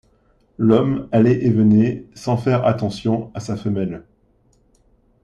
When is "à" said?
3.35-3.39